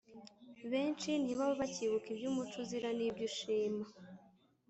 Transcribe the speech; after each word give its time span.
benshi 0.71 1.09
ntibaba 1.23 1.53
bakibuka 1.61 2.07
ibyo 2.13 2.27
umuco 2.31 2.55
uzira 2.63 2.89
n’ibyo 2.97 3.23
ushima. 3.29 3.85